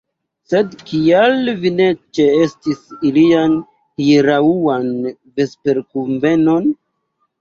[0.51, 1.85] Sed kial vi ne
[2.19, 3.53] ĉeestis ilian
[4.03, 4.91] hieraŭan
[5.43, 6.71] vesperkunvenon?